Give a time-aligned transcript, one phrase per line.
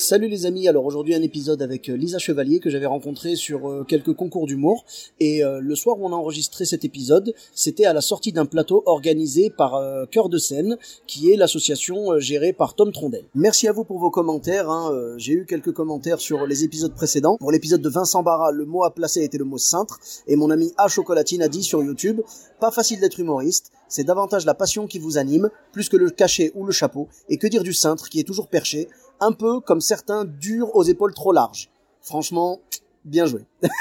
[0.00, 3.68] Salut les amis, alors aujourd'hui un épisode avec euh, Lisa Chevalier que j'avais rencontré sur
[3.68, 4.84] euh, quelques concours d'humour
[5.18, 8.46] et euh, le soir où on a enregistré cet épisode, c'était à la sortie d'un
[8.46, 13.24] plateau organisé par Cœur de Seine qui est l'association gérée par Tom Trondel.
[13.34, 17.36] Merci à vous pour vos commentaires, hein, j'ai eu quelques commentaires sur les épisodes précédents.
[17.36, 20.50] Pour l'épisode de Vincent Barra, le mot à placer était le mot cintre et mon
[20.50, 22.20] ami A Chocolatine a dit sur YouTube,
[22.60, 26.52] pas facile d'être humoriste, c'est davantage la passion qui vous anime, plus que le cachet
[26.54, 28.88] ou le chapeau, et que dire du cintre qui est toujours perché,
[29.20, 31.70] un peu comme certains durs aux épaules trop larges.
[32.00, 32.60] Franchement,
[33.04, 33.44] bien joué.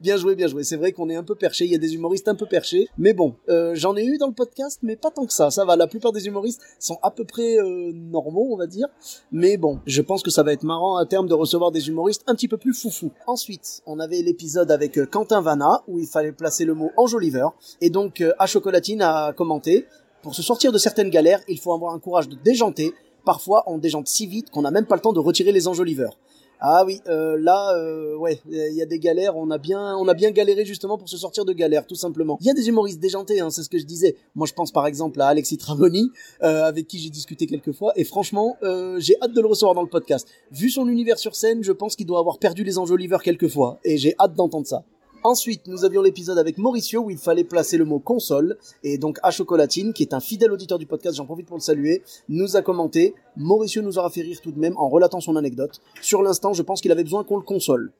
[0.00, 0.64] bien joué, bien joué.
[0.64, 2.88] C'est vrai qu'on est un peu perché, il y a des humoristes un peu perchés,
[2.98, 5.50] mais bon, euh, j'en ai eu dans le podcast, mais pas tant que ça.
[5.50, 8.88] Ça va, la plupart des humoristes sont à peu près euh, normaux, on va dire.
[9.32, 12.24] Mais bon, je pense que ça va être marrant à terme de recevoir des humoristes
[12.26, 13.10] un petit peu plus foufou.
[13.26, 17.54] Ensuite, on avait l'épisode avec euh, Quentin Vanna, où il fallait placer le mot enjoliveur.
[17.80, 19.86] Et donc, à Chocolatine a commenté,
[20.22, 22.92] pour se sortir de certaines galères, il faut avoir un courage de déjanter,
[23.24, 26.16] parfois on déjante si vite qu'on n'a même pas le temps de retirer les enjoliveurs.
[26.62, 29.34] Ah oui, euh, là, euh, ouais, il y a des galères.
[29.34, 32.36] On a bien, on a bien galéré justement pour se sortir de galères, tout simplement.
[32.42, 34.16] Il y a des humoristes déjantés, hein, c'est ce que je disais.
[34.34, 36.10] Moi, je pense par exemple à Alexis Tramoni,
[36.42, 39.74] euh, avec qui j'ai discuté quelques fois, et franchement, euh, j'ai hâte de le recevoir
[39.74, 40.28] dans le podcast.
[40.52, 43.78] Vu son univers sur scène, je pense qu'il doit avoir perdu les enjoliveurs quelques fois,
[43.82, 44.84] et j'ai hâte d'entendre ça.
[45.22, 49.18] Ensuite, nous avions l'épisode avec Mauricio où il fallait placer le mot console et donc
[49.22, 52.56] à Chocolatine, qui est un fidèle auditeur du podcast, j'en profite pour le saluer, nous
[52.56, 53.14] a commenté.
[53.36, 55.82] Mauricio nous aura fait rire tout de même en relatant son anecdote.
[56.00, 57.92] Sur l'instant, je pense qu'il avait besoin qu'on le console.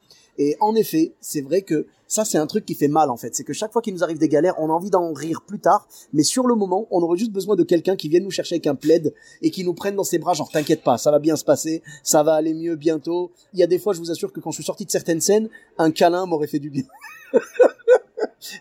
[0.42, 3.36] Et en effet, c'est vrai que ça, c'est un truc qui fait mal en fait.
[3.36, 5.60] C'est que chaque fois qu'il nous arrive des galères, on a envie d'en rire plus
[5.60, 8.54] tard, mais sur le moment, on aurait juste besoin de quelqu'un qui vienne nous chercher
[8.54, 9.12] avec un plaid
[9.42, 11.82] et qui nous prenne dans ses bras, genre t'inquiète pas, ça va bien se passer,
[12.02, 13.32] ça va aller mieux bientôt.
[13.52, 15.20] Il y a des fois, je vous assure que quand je suis sorti de certaines
[15.20, 16.84] scènes, un câlin m'aurait fait du bien.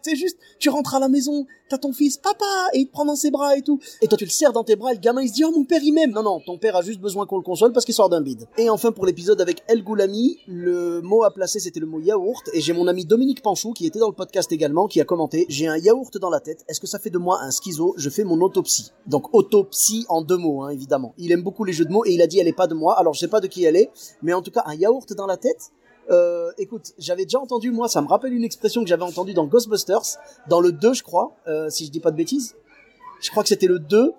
[0.01, 3.05] C'est juste, tu rentres à la maison, t'as ton fils, papa, et il te prend
[3.05, 3.79] dans ses bras et tout.
[4.01, 5.51] Et toi, tu le serres dans tes bras, et le gamin, il se dit, oh,
[5.51, 6.11] mon père, il m'aime.
[6.11, 8.47] Non, non, ton père a juste besoin qu'on le console parce qu'il sort d'un bide.
[8.57, 12.49] Et enfin, pour l'épisode avec El Goulami, le mot à placer, c'était le mot yaourt.
[12.53, 15.45] Et j'ai mon ami Dominique Panchou, qui était dans le podcast également, qui a commenté,
[15.49, 16.65] j'ai un yaourt dans la tête.
[16.67, 17.93] Est-ce que ça fait de moi un schizo?
[17.97, 18.91] Je fais mon autopsie.
[19.07, 21.13] Donc, autopsie en deux mots, hein, évidemment.
[21.17, 22.75] Il aime beaucoup les jeux de mots et il a dit, elle est pas de
[22.75, 22.99] moi.
[22.99, 23.91] Alors, je sais pas de qui elle est,
[24.21, 25.71] mais en tout cas, un yaourt dans la tête.
[26.09, 29.45] Euh, écoute, j'avais déjà entendu, moi, ça me rappelle une expression que j'avais entendue dans
[29.45, 32.55] Ghostbusters, dans le 2, je crois, euh, si je dis pas de bêtises.
[33.21, 34.13] Je crois que c'était le 2.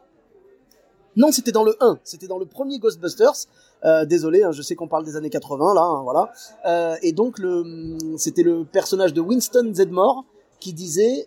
[1.17, 1.99] Non, c'était dans le 1.
[2.05, 3.47] C'était dans le premier Ghostbusters.
[3.85, 6.99] Euh, désolé, hein, je sais qu'on parle des années 80, là, hein, voilà.
[7.03, 10.25] Et donc, le, c'était le personnage de Winston Zedmore
[10.61, 11.27] qui disait,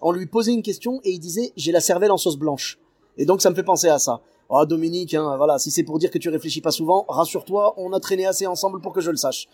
[0.00, 2.78] on lui posait une question et il disait, j'ai la cervelle en sauce blanche.
[3.18, 4.20] Et donc, ça me fait penser à ça.
[4.52, 7.92] Ah Dominique, hein, voilà, si c'est pour dire que tu réfléchis pas souvent, rassure-toi, on
[7.92, 9.48] a traîné assez ensemble pour que je le sache.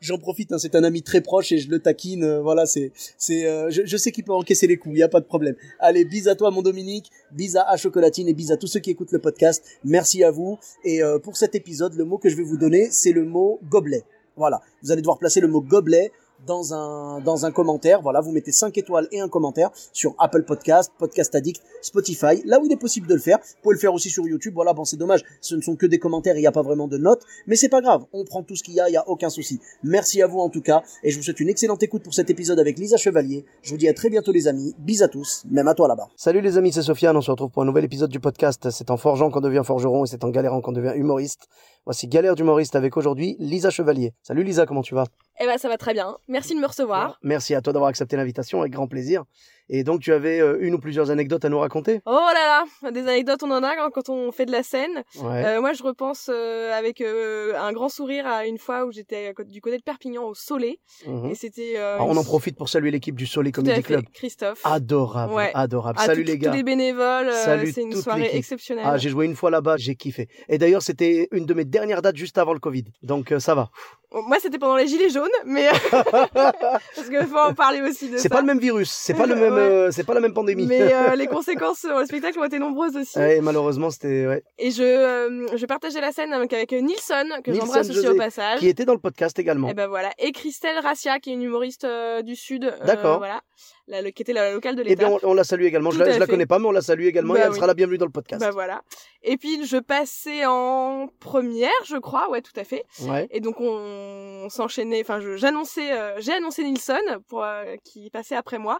[0.00, 2.24] J'en profite, hein, c'est un ami très proche et je le taquine.
[2.24, 5.08] euh, voilà, c'est, c'est, euh, je, sais qu'il peut encaisser les coups, il y a
[5.08, 5.54] pas de problème.
[5.78, 8.80] Allez, bis à toi, mon Dominique, bis à A Chocolatine et bis à tous ceux
[8.80, 9.64] qui écoutent le podcast.
[9.84, 10.58] Merci à vous.
[10.84, 13.60] Et euh, pour cet épisode, le mot que je vais vous donner, c'est le mot
[13.70, 14.02] gobelet.
[14.36, 16.10] Voilà, vous allez devoir placer le mot gobelet
[16.46, 18.00] dans un dans un commentaire.
[18.02, 22.60] Voilà, vous mettez 5 étoiles et un commentaire sur Apple Podcast, Podcast Addict, Spotify, là
[22.60, 23.38] où il est possible de le faire.
[23.38, 24.54] Vous pouvez le faire aussi sur YouTube.
[24.54, 26.88] Voilà, bon, c'est dommage, ce ne sont que des commentaires, il n'y a pas vraiment
[26.88, 28.04] de notes, mais c'est pas grave.
[28.12, 29.60] On prend tout ce qu'il y a, il y a aucun souci.
[29.82, 32.30] Merci à vous en tout cas, et je vous souhaite une excellente écoute pour cet
[32.30, 33.44] épisode avec Lisa Chevalier.
[33.62, 34.74] Je vous dis à très bientôt les amis.
[34.78, 36.08] Bis à tous, même à toi là-bas.
[36.16, 37.16] Salut les amis, c'est Sofiane.
[37.16, 38.70] On se retrouve pour un nouvel épisode du podcast.
[38.70, 41.48] C'est en forgeant qu'on devient forgeron et c'est en galérant qu'on devient humoriste.
[41.88, 44.12] Voici Galère d'humoriste avec aujourd'hui Lisa Chevalier.
[44.22, 45.06] Salut Lisa, comment tu vas?
[45.40, 46.18] Eh ben ça va très bien.
[46.28, 47.18] Merci de me recevoir.
[47.22, 49.24] Merci à toi d'avoir accepté l'invitation avec grand plaisir.
[49.70, 52.00] Et donc tu avais euh, une ou plusieurs anecdotes à nous raconter?
[52.06, 55.04] Oh là là, des anecdotes on en a quand- on fait de la scène.
[55.22, 55.44] Ouais.
[55.44, 59.34] Euh, moi je repense euh, avec euh, un grand sourire à une fois où j'étais
[59.46, 61.30] du côté de Perpignan au Soleil Mhm.
[61.30, 61.76] et c'était.
[62.00, 64.04] on en profite pour saluer l'équipe du Soleil Comedy Club.
[64.14, 64.60] Christophe.
[64.64, 65.50] Adorable, Ouais.
[65.54, 65.98] adorable.
[65.98, 66.50] Salut tout- les gars.
[66.50, 68.84] Tous les bénévoles, Salut c'est une soirée exceptionnelle.
[68.88, 70.28] Ah, j'ai joué une fois là-bas, j'ai kiffé.
[70.48, 72.84] Et d'ailleurs, c'était une de mes dernières dates juste avant le Covid.
[73.02, 73.70] Donc ça va.
[74.10, 75.66] Moi c'était pendant les gilets jaunes, mais
[76.34, 78.22] parce qu'il faut en parler aussi de ça.
[78.22, 80.66] C'est pas le même virus, c'est pas le même, Euh, c'est pas la même pandémie.
[80.66, 83.18] Mais euh, les conséquences sur le spectacle ont été nombreuses aussi.
[83.18, 84.42] Ouais, malheureusement, c'était ouais.
[84.58, 88.60] Et je, euh, je partageais la scène avec, avec Nilsson, que j'embrasse aussi au passage.
[88.60, 89.68] qui était dans le podcast également.
[89.68, 90.10] Et ben voilà.
[90.18, 92.64] Et Christelle Rassia, qui est une humoriste euh, du Sud.
[92.64, 93.18] euh, D'accord.
[93.18, 93.40] voilà.
[93.86, 95.20] la, qui était la locale de Eh bien, l'étape.
[95.24, 95.90] on, on la salue également.
[95.90, 97.56] Je la, je la connais pas, mais on la salue également et Bah elle oui.
[97.56, 98.40] sera la bienvenue dans le podcast.
[98.40, 98.82] Bah voilà.
[99.22, 102.84] Et puis je passais en première, je crois, ouais, tout à fait.
[103.02, 103.26] Ouais.
[103.30, 105.00] Et donc on, on s'enchaînait.
[105.00, 108.78] Enfin, j'annonçais, euh, j'ai annoncé Nilsson pour euh, qui passait après moi.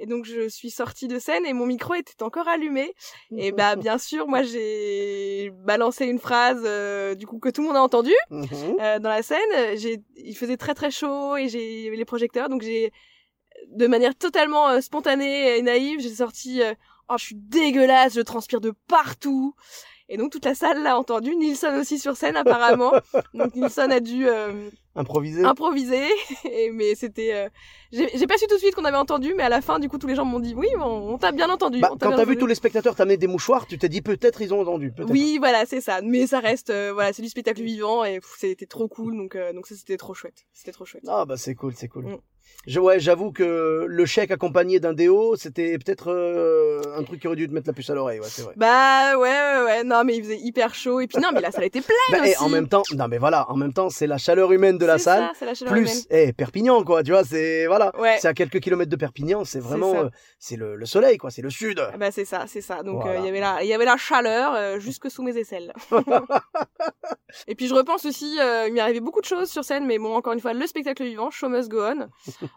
[0.00, 2.94] Et donc je suis sortie de scène et mon micro était encore allumé.
[3.36, 7.68] Et bah bien sûr, moi j'ai balancé une phrase euh, du coup que tout le
[7.68, 8.46] monde a entendu Mhm.
[8.80, 9.38] euh, dans la scène.
[9.76, 12.92] J'ai, il faisait très très chaud et j'ai il y avait les projecteurs, donc j'ai
[13.72, 16.74] de manière totalement euh, spontanée et naïve, j'ai sorti euh,
[17.08, 19.54] oh je suis dégueulasse, je transpire de partout.
[20.08, 22.92] Et donc toute la salle l'a entendu, Nilsson aussi sur scène apparemment.
[23.34, 24.26] donc Nilsson a dû
[24.98, 25.44] Improvisé.
[25.44, 26.08] improviser,
[26.50, 27.48] et, mais c'était, euh,
[27.92, 29.96] j'ai pas su tout de suite qu'on avait entendu, mais à la fin du coup
[29.98, 31.80] tous les gens m'ont dit oui, on, on t'a bien entendu.
[31.80, 34.42] Bah, on quand t'as vu tous les spectateurs t'amener des mouchoirs, tu t'es dit peut-être
[34.42, 34.92] ils ont entendu.
[35.08, 36.00] Oui, voilà, c'est ça.
[36.02, 39.52] Mais ça reste, euh, voilà, c'est du spectacle vivant et c'était trop cool, donc euh,
[39.52, 40.46] donc ça c'était trop chouette.
[40.52, 41.04] C'était trop chouette.
[41.06, 42.04] Ah bah c'est cool, c'est cool.
[42.06, 42.18] Mm.
[42.66, 47.26] Je, ouais, j'avoue que le chèque accompagné d'un déo, c'était peut-être euh, un truc qui
[47.26, 48.52] aurait dû te mettre la puce à l'oreille, ouais, c'est vrai.
[48.56, 51.50] Bah ouais, ouais, ouais, non mais il faisait hyper chaud et puis non mais la
[51.50, 52.32] salle était pleine Bah, aussi.
[52.32, 54.84] et en même temps, non mais voilà, en même temps, c'est la chaleur humaine de
[54.84, 55.84] la salle, ça, c'est la chaleur humaine.
[55.86, 58.18] plus eh, Perpignan quoi, tu vois, c'est voilà, Ouais.
[58.20, 60.08] c'est à quelques kilomètres de Perpignan, c'est vraiment, euh,
[60.38, 61.80] c'est le, le soleil quoi, c'est le sud.
[61.80, 62.82] Ah Bah c'est ça, c'est ça.
[62.82, 65.72] Donc euh, il y avait la, il y avait la chaleur jusque sous mes aisselles.
[67.46, 68.36] et puis je repense aussi,
[68.66, 71.04] il m'est arrivé beaucoup de choses sur scène, mais bon encore une fois le spectacle
[71.04, 72.08] vivant, show must go on.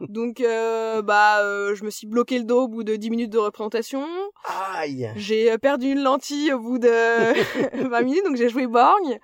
[0.01, 3.29] Donc euh, bah euh, je me suis bloqué le dos au bout de 10 minutes
[3.31, 4.06] de représentation.
[4.75, 5.12] Aïe.
[5.15, 6.89] J'ai euh, perdu une lentille au bout de
[7.88, 9.19] 20 minutes, donc j'ai joué borgne.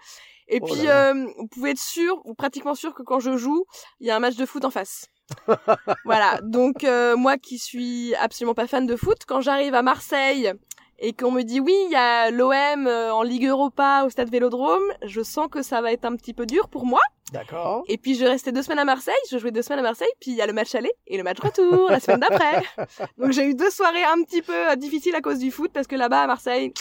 [0.50, 3.36] Et Oh puis, là euh, vous pouvez être sûr, ou pratiquement sûr, que quand je
[3.36, 3.66] joue,
[4.00, 5.08] il y a un match de foot en face.
[6.06, 6.40] voilà.
[6.42, 10.54] Donc, euh, moi qui suis absolument pas fan de foot, quand j'arrive à Marseille
[11.00, 14.30] et qu'on me dit oui, il y a l'OM euh, en Ligue Europa au stade
[14.30, 17.02] Vélodrome, je sens que ça va être un petit peu dur pour moi.
[17.34, 17.84] D'accord.
[17.88, 20.32] Et puis, je restais deux semaines à Marseille, je jouais deux semaines à Marseille, puis
[20.32, 22.64] il y a le match aller et le match retour la semaine d'après.
[23.18, 25.88] Donc, j'ai eu deux soirées un petit peu euh, difficiles à cause du foot, parce
[25.88, 26.74] que là-bas, à Marseille,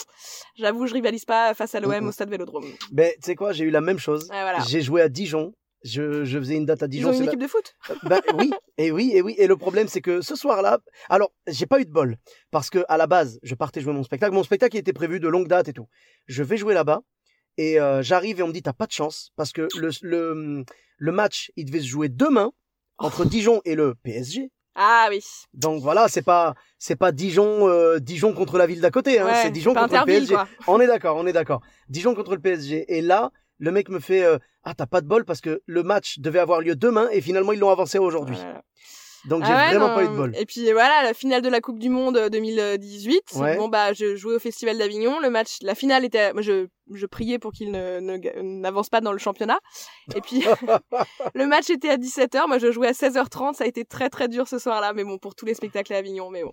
[0.55, 2.67] j'avoue, je rivalise pas face à l'OM au stade Vélodrome.
[2.93, 4.29] Ben, tu sais quoi, j'ai eu la même chose.
[4.29, 4.61] Voilà.
[4.69, 5.53] J'ai joué à Dijon.
[5.85, 7.09] Je, je faisais une date à Ils Dijon.
[7.11, 9.35] ont c'est une la- équipe de foot Ben oui, et oui, et oui.
[9.39, 10.79] Et le problème, c'est que ce soir-là,
[11.09, 12.17] alors j'ai pas eu de bol
[12.51, 14.35] parce que à la base, je partais jouer mon spectacle.
[14.35, 15.89] Mon spectacle était prévu de longue date et tout.
[16.27, 17.03] Je vais jouer là-bas
[17.57, 20.65] et euh, j'arrive et on me dit t'as pas de chance parce que le le
[20.99, 22.53] le match, il devait se jouer demain
[22.99, 24.51] entre Dijon et le PSG.
[24.75, 25.23] Ah oui.
[25.55, 29.27] Donc voilà, c'est pas c'est pas Dijon euh, Dijon contre la ville d'à côté, hein,
[29.27, 30.35] Ouais, c'est Dijon contre le PSG.
[30.35, 30.49] quoi.
[30.67, 31.61] On est d'accord, on est d'accord.
[31.89, 32.85] Dijon contre le PSG.
[32.97, 35.83] Et là, le mec me fait euh, ah t'as pas de bol parce que le
[35.83, 38.37] match devait avoir lieu demain et finalement ils l'ont avancé aujourd'hui.
[38.37, 38.63] Voilà.
[39.29, 39.95] Donc j'ai Ah ouais, vraiment non.
[39.95, 40.33] pas eu de bol.
[40.39, 43.23] Et puis voilà, la finale de la Coupe du Monde euh, 2018.
[43.37, 43.57] Ouais.
[43.57, 45.19] Bon bah je jouais au Festival d'Avignon.
[45.21, 49.01] Le match, la finale était, moi je je priais pour qu'il ne ne n'avance pas
[49.01, 49.59] dans le championnat.
[50.15, 50.45] Et puis
[51.35, 52.47] le match était à 17h.
[52.49, 53.55] Moi je jouais à 16h30.
[53.55, 54.93] Ça a été très très dur ce soir-là.
[54.93, 56.31] Mais bon pour tous les spectacles à Avignon.
[56.31, 56.53] Mais bon,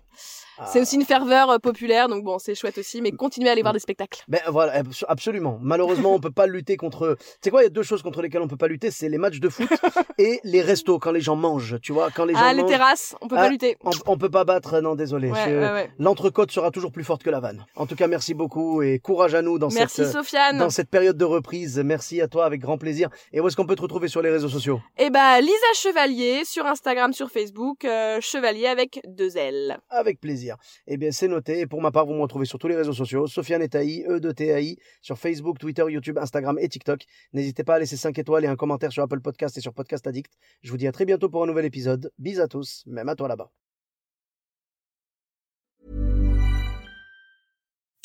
[0.72, 0.82] c'est Ah.
[0.82, 2.08] aussi une ferveur euh, populaire.
[2.08, 3.00] Donc bon c'est chouette aussi.
[3.02, 4.22] Mais continuez à aller voir des spectacles.
[4.28, 5.58] Ben voilà, abso- absolument.
[5.62, 7.16] Malheureusement, on peut pas lutter contre.
[7.20, 9.08] Tu sais quoi, il y a deux choses contre lesquelles on peut pas lutter, c'est
[9.08, 9.68] les matchs de foot
[10.18, 11.76] et les restos quand les gens mangent.
[11.82, 13.76] Tu vois, quand les gens Ah les terrasses, on peut Ah, pas lutter.
[13.84, 14.80] on, on peut pas battre.
[14.80, 15.30] Non, désolé.
[15.30, 15.90] Ouais, Je- ouais, ouais.
[15.98, 17.64] L'entrecôte sera toujours plus forte que la vanne.
[17.76, 20.06] En tout cas, merci beaucoup et courage à nous dans Merci cette.
[20.06, 20.58] euh, Sofiane.
[20.58, 23.10] Dans cette période de reprise, merci à toi avec grand plaisir.
[23.32, 24.80] Et où est-ce qu'on peut te retrouver sur les réseaux sociaux?
[24.96, 29.76] Et bah Lisa Chevalier sur Instagram, sur Facebook, euh, Chevalier avec deux L.
[29.90, 30.56] Avec plaisir.
[30.86, 31.60] Eh bien, c'est noté.
[31.60, 33.26] Et pour ma part, vous me retrouvez sur tous les réseaux sociaux.
[33.26, 37.02] Sofiane et Taï, E de TAI, sur Facebook, Twitter, YouTube, Instagram et TikTok.
[37.34, 40.06] N'hésitez pas à laisser 5 étoiles et un commentaire sur Apple Podcast et sur Podcast
[40.06, 40.32] Addict.
[40.62, 42.10] Je vous dis à très bientôt pour un nouvel épisode.
[42.18, 43.63] Bis à tous, même à toi là-bas.